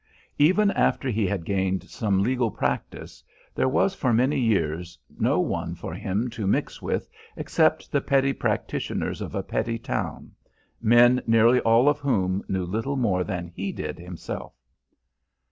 [0.39, 5.75] Even after he had gained some legal practice, there was for many years no one
[5.75, 10.31] for him to mix with except the petty practitioners of a petty town,
[10.81, 14.55] men nearly all of whom knew little more than he did himself.